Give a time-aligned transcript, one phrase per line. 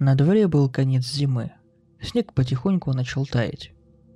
[0.00, 1.52] На дворе был конец зимы.
[2.00, 3.74] Снег потихоньку начал таять.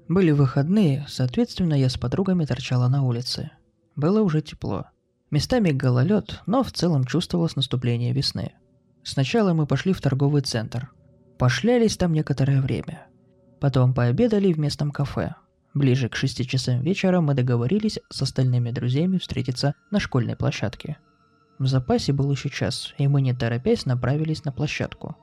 [0.08, 3.50] Были выходные, соответственно, я с подругами торчала на улице.
[3.94, 4.86] Было уже тепло.
[5.30, 8.54] Местами гололед, но в целом чувствовалось наступление весны.
[9.02, 10.90] Сначала мы пошли в торговый центр.
[11.38, 13.06] Пошлялись там некоторое время.
[13.60, 15.34] Потом пообедали в местном кафе.
[15.74, 20.96] Ближе к 6 часам вечера мы договорились с остальными друзьями встретиться на школьной площадке.
[21.58, 25.18] В запасе был еще час, и мы не торопясь направились на площадку.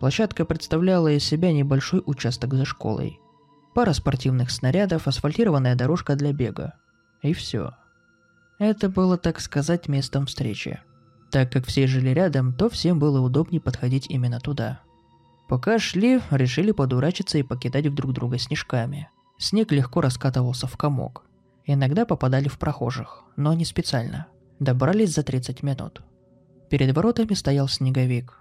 [0.00, 3.20] Площадка представляла из себя небольшой участок за школой.
[3.74, 6.74] Пара спортивных снарядов, асфальтированная дорожка для бега.
[7.22, 7.74] И все.
[8.58, 10.80] Это было, так сказать, местом встречи.
[11.30, 14.80] Так как все жили рядом, то всем было удобнее подходить именно туда.
[15.48, 19.08] Пока шли, решили подурачиться и покидать друг друга снежками.
[19.38, 21.24] Снег легко раскатывался в комок.
[21.64, 24.26] Иногда попадали в прохожих, но не специально.
[24.58, 26.02] Добрались за 30 минут.
[26.70, 28.38] Перед воротами стоял снеговик.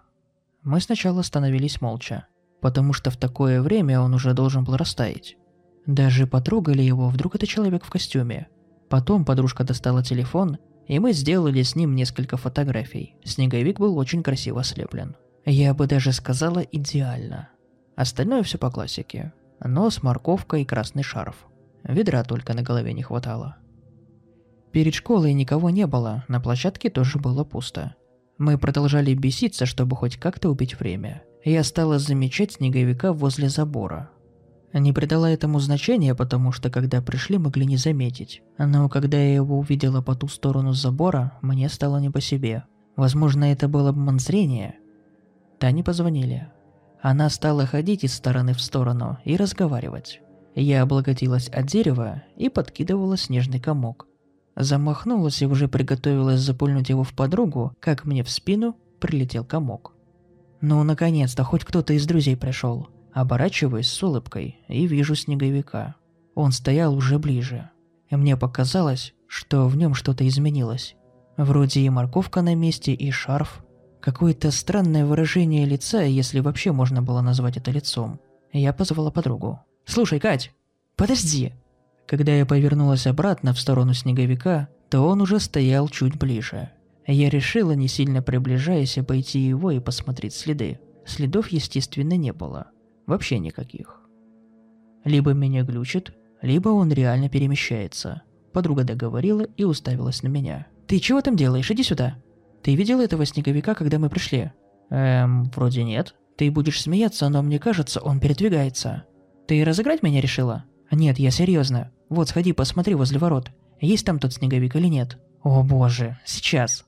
[0.68, 2.28] Мы сначала остановились молча,
[2.60, 5.38] потому что в такое время он уже должен был растаять.
[5.86, 8.50] Даже потрогали его, вдруг это человек в костюме.
[8.90, 13.16] Потом подружка достала телефон, и мы сделали с ним несколько фотографий.
[13.24, 15.16] Снеговик был очень красиво слеплен.
[15.46, 17.48] Я бы даже сказала идеально.
[17.96, 19.32] Остальное все по классике.
[19.64, 21.48] Нос, морковка и красный шарф.
[21.84, 23.56] Ведра только на голове не хватало.
[24.74, 27.96] Перед школой никого не было, на площадке тоже было пусто.
[28.38, 31.24] Мы продолжали беситься, чтобы хоть как-то убить время.
[31.44, 34.12] Я стала замечать снеговика возле забора.
[34.74, 38.44] Не придала этому значения, потому что когда пришли, могли не заметить.
[38.60, 42.66] Но когда я его увидела по ту сторону забора, мне стало не по себе.
[42.96, 44.76] Возможно, это было обман зрения.
[45.60, 46.48] Тане позвонили.
[47.02, 50.22] Она стала ходить из стороны в сторону и разговаривать.
[50.56, 54.08] Я облокотилась от дерева и подкидывала снежный комок.
[54.58, 59.94] Замахнулась и уже приготовилась запульнуть его в подругу, как мне в спину прилетел комок.
[60.62, 62.90] Ну, наконец-то, хоть кто-то из друзей пришел.
[63.14, 65.96] Оборачиваюсь с улыбкой и вижу снеговика.
[66.34, 67.70] Он стоял уже ближе.
[68.10, 70.96] И мне показалось, что в нем что-то изменилось.
[71.38, 73.64] Вроде и морковка на месте, и шарф,
[74.08, 78.20] Какое-то странное выражение лица, если вообще можно было назвать это лицом.
[78.54, 79.60] Я позвала подругу.
[79.86, 80.54] «Слушай, Кать,
[80.96, 81.54] подожди!»
[82.08, 86.72] Когда я повернулась обратно в сторону снеговика, то он уже стоял чуть ближе.
[87.06, 90.80] Я решила, не сильно приближаясь, обойти его и посмотреть следы.
[91.06, 92.72] Следов, естественно, не было.
[93.06, 94.02] Вообще никаких.
[95.04, 98.24] Либо меня глючит, либо он реально перемещается.
[98.54, 100.68] Подруга договорила и уставилась на меня.
[100.88, 101.70] «Ты чего там делаешь?
[101.70, 102.18] Иди сюда!»
[102.68, 104.52] Ты видел этого снеговика, когда мы пришли?
[104.90, 106.16] Эм, вроде нет.
[106.38, 109.06] Ты будешь смеяться, но мне кажется, он передвигается.
[109.48, 110.66] Ты разыграть меня решила?
[110.92, 111.92] Нет, я серьезно.
[112.10, 113.52] Вот, сходи, посмотри возле ворот.
[113.80, 115.18] Есть там тот снеговик или нет?
[115.44, 116.86] О боже, сейчас.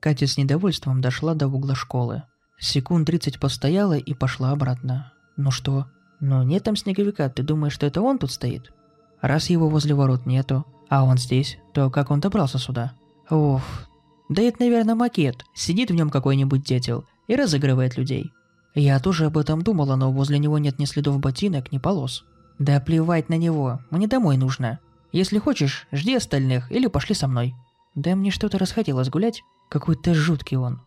[0.00, 2.22] Катя с недовольством дошла до угла школы.
[2.58, 5.12] Секунд 30 постояла и пошла обратно.
[5.36, 5.86] Ну что?
[6.20, 8.72] Ну нет там снеговика, ты думаешь, что это он тут стоит?
[9.20, 12.92] Раз его возле ворот нету, а он здесь, то как он добрался сюда?
[13.30, 13.88] Уф,
[14.28, 15.44] да это, наверное, макет.
[15.54, 18.32] Сидит в нем какой-нибудь дятел и разыгрывает людей.
[18.74, 22.24] Я тоже об этом думала, но возле него нет ни следов ботинок, ни полос.
[22.58, 24.80] Да плевать на него, мне домой нужно.
[25.12, 27.54] Если хочешь, жди остальных или пошли со мной.
[27.94, 29.42] Да мне что-то расхотелось гулять.
[29.70, 30.80] Какой-то жуткий он.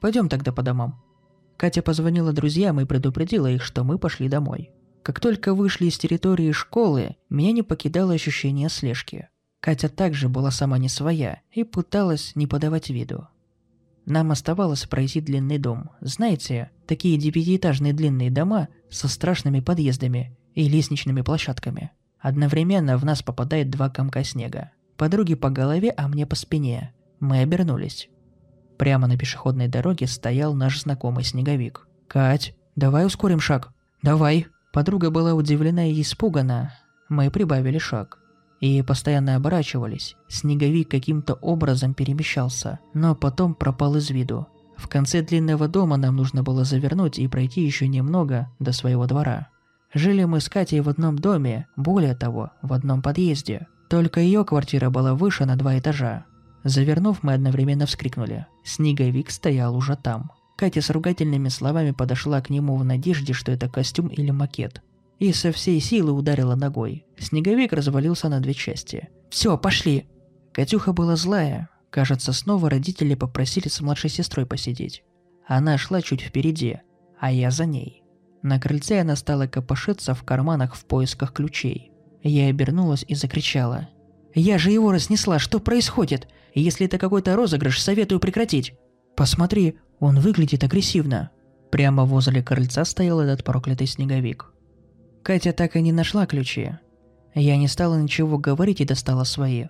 [0.00, 1.00] Пойдем тогда по домам.
[1.56, 4.70] Катя позвонила друзьям и предупредила их, что мы пошли домой.
[5.02, 9.28] Как только вышли из территории школы, меня не покидало ощущение слежки.
[9.60, 13.28] Катя также была сама не своя и пыталась не подавать виду.
[14.06, 15.90] Нам оставалось пройти длинный дом.
[16.00, 21.90] Знаете, такие девятиэтажные длинные дома со страшными подъездами и лестничными площадками.
[22.20, 24.70] Одновременно в нас попадает два комка снега.
[24.96, 26.92] Подруги по голове, а мне по спине.
[27.20, 28.08] Мы обернулись.
[28.78, 31.88] Прямо на пешеходной дороге стоял наш знакомый снеговик.
[32.08, 33.72] «Кать, давай ускорим шаг.
[34.02, 36.72] Давай!» Подруга была удивлена и испугана.
[37.08, 38.18] Мы прибавили шаг
[38.62, 40.16] и постоянно оборачивались.
[40.28, 44.46] Снеговик каким-то образом перемещался, но потом пропал из виду.
[44.76, 49.48] В конце длинного дома нам нужно было завернуть и пройти еще немного до своего двора.
[49.94, 53.66] Жили мы с Катей в одном доме, более того, в одном подъезде.
[53.88, 56.24] Только ее квартира была выше на два этажа.
[56.64, 58.46] Завернув, мы одновременно вскрикнули.
[58.64, 60.30] Снеговик стоял уже там.
[60.56, 64.82] Катя с ругательными словами подошла к нему в надежде, что это костюм или макет
[65.22, 67.06] и со всей силы ударила ногой.
[67.16, 69.08] Снеговик развалился на две части.
[69.30, 70.08] «Все, пошли!»
[70.52, 71.68] Катюха была злая.
[71.90, 75.04] Кажется, снова родители попросили с младшей сестрой посидеть.
[75.46, 76.80] Она шла чуть впереди,
[77.20, 78.01] а я за ней.
[78.42, 81.92] На крыльце она стала копошиться в карманах в поисках ключей.
[82.22, 83.88] Я обернулась и закричала.
[84.34, 86.28] «Я же его разнесла, что происходит?
[86.54, 88.74] Если это какой-то розыгрыш, советую прекратить!»
[89.14, 91.30] «Посмотри, он выглядит агрессивно!»
[91.70, 94.52] Прямо возле крыльца стоял этот проклятый снеговик.
[95.22, 96.72] Катя так и не нашла ключи.
[97.34, 99.66] Я не стала ничего говорить и достала свои.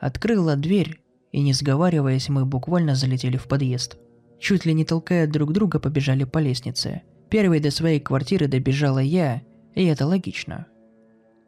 [0.00, 1.00] Открыла дверь,
[1.32, 3.96] и не сговариваясь, мы буквально залетели в подъезд.
[4.38, 7.02] Чуть ли не толкая друг друга, побежали по лестнице.
[7.28, 9.42] Первой до своей квартиры добежала я,
[9.74, 10.66] и это логично.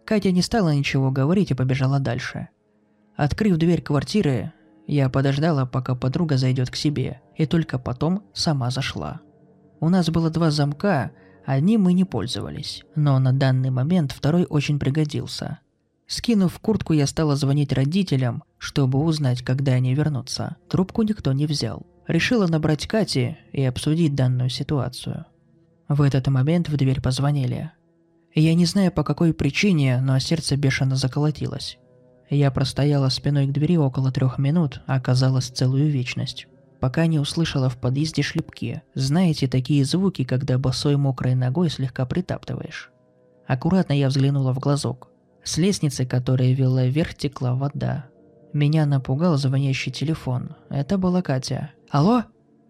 [0.05, 2.49] Катя не стала ничего говорить и побежала дальше.
[3.17, 4.53] Открыв дверь квартиры,
[4.87, 9.21] я подождала, пока подруга зайдет к себе, и только потом сама зашла.
[9.81, 11.13] У нас было два замка,
[11.45, 15.61] одним мы не пользовались, но на данный момент второй очень пригодился.
[16.07, 20.57] Скинув куртку, я стала звонить родителям, чтобы узнать, когда они вернутся.
[20.69, 21.87] Трубку никто не взял.
[22.07, 25.27] Решила набрать Кати и обсудить данную ситуацию.
[25.89, 27.73] В этот момент в дверь позвонили.
[28.35, 31.79] Я не знаю по какой причине, но сердце бешено заколотилось.
[32.31, 36.47] Я простояла спиной к двери около трех минут, а оказалось целую вечность
[36.81, 38.83] пока не услышала в подъезде шлепки.
[38.95, 42.91] Знаете, такие звуки, когда босой мокрой ногой слегка притаптываешь.
[43.47, 45.09] Аккуратно я взглянула в глазок.
[45.43, 48.07] С лестницы, которая вела вверх, текла вода.
[48.53, 50.57] Меня напугал звонящий телефон.
[50.69, 51.71] Это была Катя.
[51.91, 52.25] «Алло?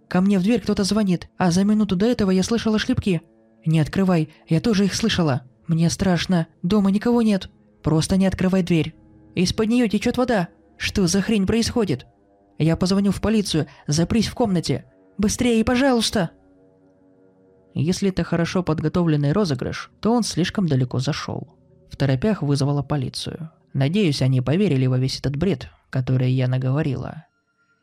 [0.08, 3.22] Ко мне в дверь кто-то звонит, а за минуту до этого я слышала шлепки.
[3.66, 5.42] Не открывай, я тоже их слышала.
[5.66, 7.50] Мне страшно, дома никого нет.
[7.82, 8.94] Просто не открывай дверь.
[9.34, 10.48] Из-под нее течет вода.
[10.78, 12.06] Что за хрень происходит?»
[12.58, 14.84] Я позвоню в полицию, запрись в комнате.
[15.18, 16.30] Быстрее, пожалуйста!»
[17.74, 21.56] Если это хорошо подготовленный розыгрыш, то он слишком далеко зашел.
[21.90, 23.50] В торопях вызвала полицию.
[23.72, 27.26] Надеюсь, они поверили во весь этот бред, который я наговорила.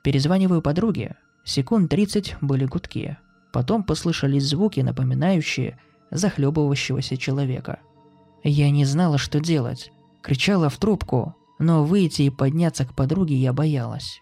[0.04, 1.16] Перезваниваю подруге.
[1.46, 3.18] Секунд 30 были гудки.
[3.54, 7.80] Потом послышались звуки, напоминающие захлебывающегося человека.
[8.44, 9.92] Я не знала, что делать.
[10.22, 14.22] Кричала в трубку, но выйти и подняться к подруге я боялась.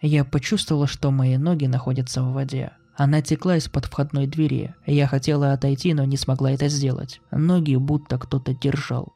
[0.00, 2.72] Я почувствовала, что мои ноги находятся в воде.
[2.96, 4.74] Она текла из-под входной двери.
[4.86, 7.20] Я хотела отойти, но не смогла это сделать.
[7.30, 9.12] Ноги будто кто-то держал.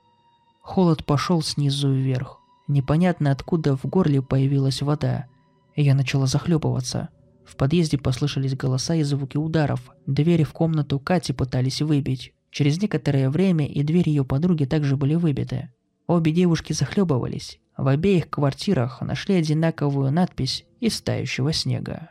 [0.61, 2.39] Холод пошел снизу вверх.
[2.69, 5.27] Непонятно откуда в горле появилась вода.
[5.75, 7.09] Я начала захлебываться.
[7.53, 9.93] В подъезде послышались голоса и звуки ударов.
[10.07, 12.33] Двери в комнату Кати пытались выбить.
[12.51, 15.71] Через некоторое время и двери ее подруги также были выбиты.
[16.07, 17.61] Обе девушки захлебывались.
[17.77, 22.09] В обеих квартирах нашли одинаковую надпись из тающего снега.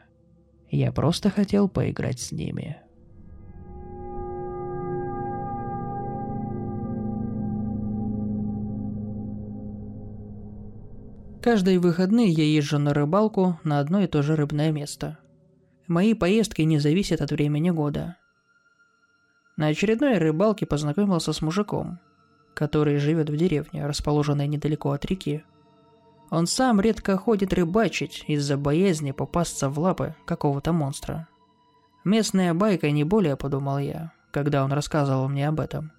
[0.70, 2.78] Я просто хотел поиграть с ними.
[11.42, 15.18] Каждые выходные я езжу на рыбалку на одно и то же рыбное место.
[15.92, 18.16] Мои поездки не зависят от времени года.
[19.58, 22.00] На очередной рыбалке познакомился с мужиком,
[22.54, 25.44] который живет в деревне, расположенной недалеко от реки.
[26.30, 31.28] Он сам редко ходит рыбачить из-за боязни попасться в лапы какого-то монстра.
[32.06, 35.92] Местная байка не более, подумал я, когда он рассказывал мне об этом.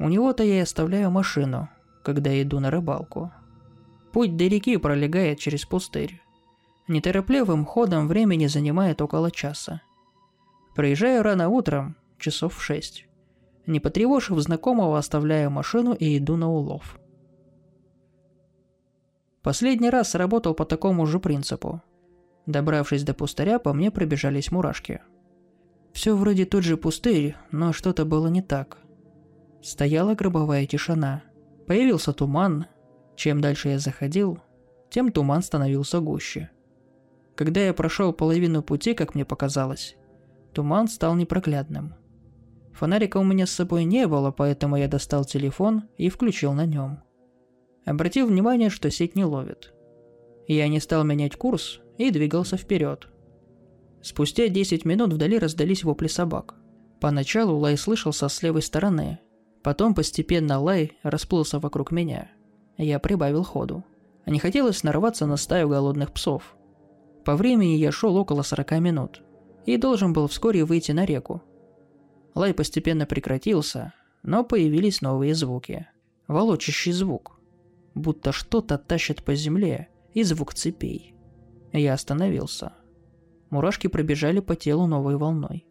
[0.00, 1.68] У него-то я и оставляю машину,
[2.02, 3.30] когда иду на рыбалку.
[4.12, 6.20] Путь до реки пролегает через пустырь.
[6.86, 9.80] Неторопливым ходом времени занимает около часа.
[10.74, 13.06] Приезжаю рано утром, часов в шесть.
[13.66, 16.98] Не потревожив знакомого, оставляю машину и иду на улов.
[19.42, 21.82] Последний раз работал по такому же принципу.
[22.44, 25.00] Добравшись до пустыря, по мне пробежались мурашки.
[25.94, 28.78] Все вроде тот же пустырь, но что-то было не так.
[29.62, 31.22] Стояла гробовая тишина.
[31.66, 32.66] Появился туман.
[33.16, 34.40] Чем дальше я заходил,
[34.90, 36.50] тем туман становился гуще.
[37.34, 39.96] Когда я прошел половину пути, как мне показалось,
[40.52, 41.94] туман стал непроглядным.
[42.72, 47.04] Фонарика у меня с собой не было, поэтому я достал телефон и включил на нем
[47.84, 49.72] обратил внимание, что сеть не ловит.
[50.46, 53.08] Я не стал менять курс и двигался вперед.
[54.02, 56.54] Спустя 10 минут вдали раздались вопли собак.
[57.00, 59.18] Поначалу лай слышался с левой стороны,
[59.62, 62.30] потом постепенно лай расплылся вокруг меня.
[62.76, 63.84] Я прибавил ходу.
[64.26, 66.56] Не хотелось нарваться на стаю голодных псов.
[67.24, 69.22] По времени я шел около 40 минут
[69.66, 71.42] и должен был вскоре выйти на реку.
[72.34, 75.86] Лай постепенно прекратился, но появились новые звуки.
[76.28, 77.34] Волочащий звук
[77.94, 81.14] будто что-то тащит по земле, и звук цепей.
[81.72, 82.72] Я остановился.
[83.50, 85.66] Мурашки пробежали по телу новой волной.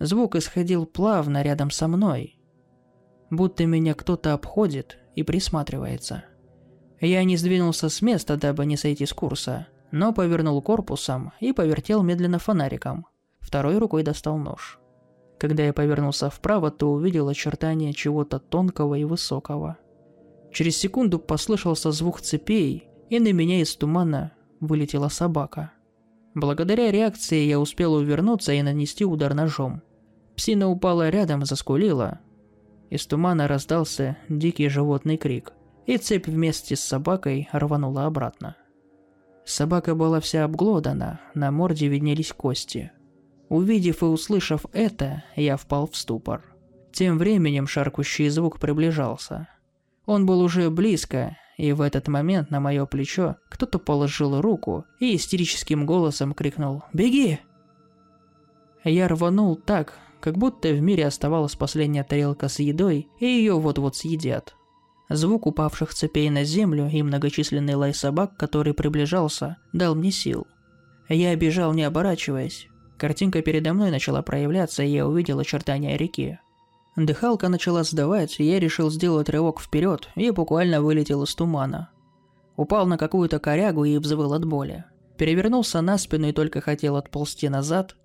[0.00, 2.38] Звук исходил плавно рядом со мной,
[3.30, 6.24] будто меня кто-то обходит и присматривается.
[7.00, 12.02] Я не сдвинулся с места, дабы не сойти с курса, но повернул корпусом и повертел
[12.02, 13.06] медленно фонариком.
[13.40, 14.78] Второй рукой достал нож.
[15.38, 19.78] Когда я повернулся вправо, то увидел очертания чего-то тонкого и высокого–
[20.54, 25.72] Через секунду послышался звук цепей, и на меня из тумана вылетела собака.
[26.34, 29.82] Благодаря реакции я успел увернуться и нанести удар ножом.
[30.36, 32.20] Псина упала рядом и заскулила.
[32.88, 35.52] Из тумана раздался дикий животный крик,
[35.86, 38.56] и цепь вместе с собакой рванула обратно.
[39.44, 42.92] Собака была вся обглодана, на морде виднелись кости.
[43.48, 46.42] Увидев и услышав это, я впал в ступор.
[46.92, 49.48] Тем временем шаркущий звук приближался.
[50.06, 55.14] Он был уже близко, и в этот момент на мое плечо кто-то положил руку и
[55.14, 57.40] истерическим голосом крикнул «Беги!».
[58.82, 63.96] Я рванул так, как будто в мире оставалась последняя тарелка с едой, и ее вот-вот
[63.96, 64.54] съедят.
[65.10, 70.46] Звук упавших цепей на землю и многочисленный лай собак, который приближался, дал мне сил.
[71.08, 72.68] Я бежал, не оборачиваясь.
[72.96, 76.38] Картинка передо мной начала проявляться, и я увидел очертания реки.
[76.96, 81.90] Дыхалка начала сдавать, и я решил сделать рывок вперед и буквально вылетел из тумана.
[82.56, 84.84] Упал на какую-то корягу и взвыл от боли.
[85.18, 87.96] Перевернулся на спину и только хотел отползти назад,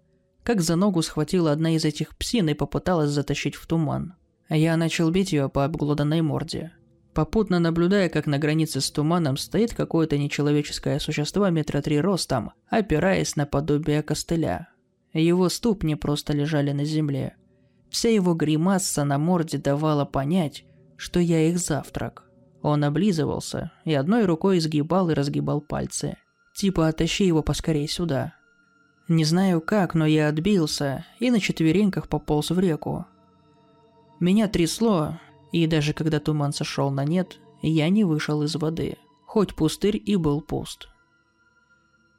[0.44, 4.16] как за ногу схватила одна из этих псин и попыталась затащить в туман.
[4.50, 6.74] Я начал бить ее по обглоданной морде
[7.20, 13.36] попутно наблюдая, как на границе с туманом стоит какое-то нечеловеческое существо метра три ростом, опираясь
[13.36, 14.70] на подобие костыля.
[15.12, 17.36] Его ступни просто лежали на земле.
[17.90, 20.64] Вся его гримаса на морде давала понять,
[20.96, 22.24] что я их завтрак.
[22.62, 26.16] Он облизывался и одной рукой изгибал и разгибал пальцы.
[26.56, 28.32] Типа «оттащи его поскорей сюда».
[29.10, 33.08] Не знаю как, но я отбился и на четвереньках пополз в реку.
[34.22, 35.20] Меня трясло,
[35.52, 40.16] и даже когда туман сошел на нет, я не вышел из воды, хоть пустырь и
[40.16, 40.90] был пуст.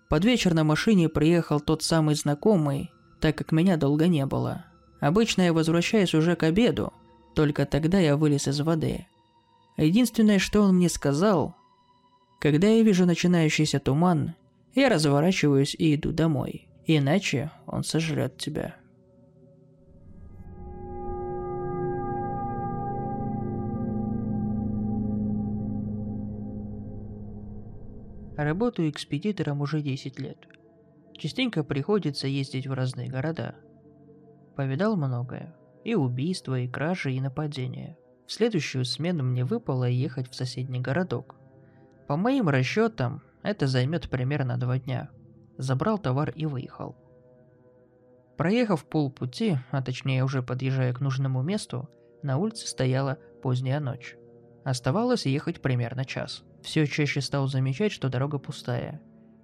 [0.09, 4.65] Под вечер на машине приехал тот самый знакомый, так как меня долго не было.
[4.99, 6.93] Обычно я возвращаюсь уже к обеду,
[7.35, 9.07] только тогда я вылез из воды.
[9.77, 11.55] Единственное, что он мне сказал,
[12.41, 14.35] когда я вижу начинающийся туман,
[14.75, 18.80] я разворачиваюсь и иду домой, иначе он сожрет тебя.
[28.43, 30.39] Работаю экспедитором уже 10 лет.
[31.13, 33.55] Частенько приходится ездить в разные города.
[34.57, 35.55] Повидал многое.
[35.85, 37.99] И убийства, и кражи, и нападения.
[38.27, 41.37] В следующую смену мне выпало ехать в соседний городок.
[42.09, 45.11] По моим расчетам, это займет примерно два дня.
[45.59, 46.97] Забрал товар и выехал.
[48.39, 51.91] Проехав полпути, а точнее уже подъезжая к нужному месту,
[52.23, 54.17] на улице стояла поздняя ночь.
[54.65, 56.43] Оставалось ехать примерно час.
[56.62, 59.00] Все чаще стал замечать, что дорога пустая.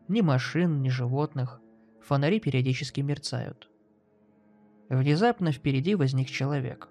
[0.08, 1.60] Ни машин, ни животных.
[2.02, 3.68] Фонари периодически мерцают.
[4.88, 6.88] Внезапно впереди возник человек.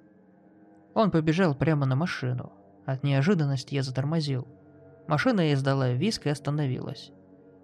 [0.93, 2.51] Он побежал прямо на машину.
[2.85, 4.47] От неожиданности я затормозил.
[5.07, 7.11] Машина издала виск и остановилась.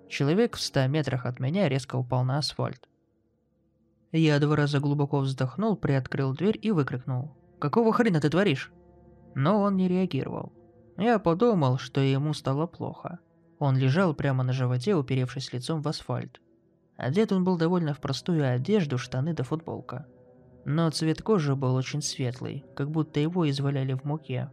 [0.07, 2.87] Человек в ста метрах от меня резко упал на асфальт.
[4.11, 7.35] Я два раза глубоко вздохнул, приоткрыл дверь и выкрикнул.
[7.59, 8.71] «Какого хрена ты творишь?»
[9.35, 10.51] Но он не реагировал.
[11.01, 13.17] Я подумал, что ему стало плохо.
[13.57, 16.39] Он лежал прямо на животе, уперевшись лицом в асфальт.
[16.95, 20.05] Одет он был довольно в простую одежду, штаны да футболка.
[20.63, 24.51] Но цвет кожи был очень светлый, как будто его изваляли в муке.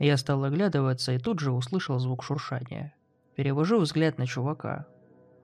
[0.00, 2.92] Я стал оглядываться и тут же услышал звук шуршания.
[3.36, 4.86] Перевожу взгляд на чувака.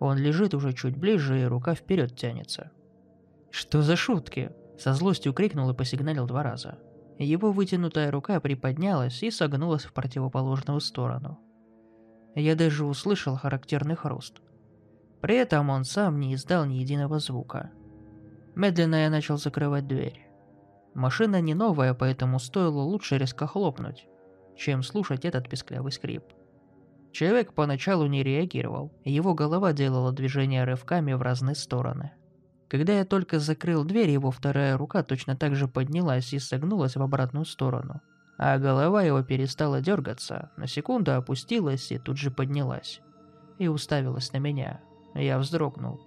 [0.00, 2.72] Он лежит уже чуть ближе и рука вперед тянется.
[3.52, 6.78] «Что за шутки?» Со злостью крикнул и посигналил два раза.
[7.20, 11.38] Его вытянутая рука приподнялась и согнулась в противоположную сторону.
[12.34, 14.40] Я даже услышал характерный хруст.
[15.20, 17.72] При этом он сам не издал ни единого звука.
[18.54, 20.30] Медленно я начал закрывать дверь.
[20.94, 24.06] Машина не новая, поэтому стоило лучше резко хлопнуть,
[24.56, 26.24] чем слушать этот песклявый скрип.
[27.12, 32.12] Человек поначалу не реагировал, его голова делала движения рывками в разные стороны.
[32.70, 37.02] Когда я только закрыл дверь, его вторая рука точно так же поднялась и согнулась в
[37.02, 38.00] обратную сторону.
[38.38, 43.00] А голова его перестала дергаться, на секунду опустилась и тут же поднялась.
[43.58, 44.80] И уставилась на меня.
[45.14, 46.00] Я вздрогнул.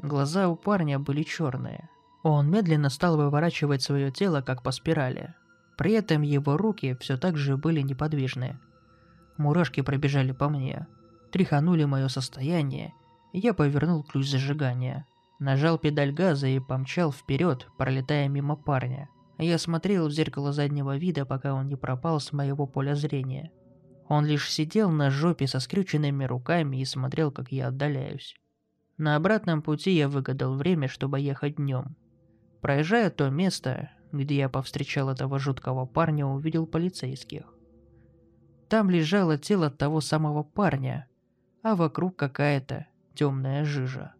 [0.00, 1.90] Глаза у парня были черные.
[2.22, 5.34] Он медленно стал выворачивать свое тело, как по спирали.
[5.76, 8.58] При этом его руки все так же были неподвижны.
[9.36, 10.86] Мурашки пробежали по мне.
[11.32, 12.94] Тряханули мое состояние.
[13.34, 15.06] Я повернул ключ зажигания.
[15.38, 19.08] Нажал педаль газа и помчал вперед, пролетая мимо парня.
[19.38, 23.52] Я смотрел в зеркало заднего вида, пока он не пропал с моего поля зрения.
[24.08, 28.34] Он лишь сидел на жопе со скрюченными руками и смотрел, как я отдаляюсь.
[28.96, 31.94] На обратном пути я выгадал время, чтобы ехать днем.
[32.60, 37.54] Проезжая то место, где я повстречал этого жуткого парня, увидел полицейских.
[38.68, 41.06] Там лежало тело того самого парня,
[41.62, 44.14] а вокруг какая-то темная жижа.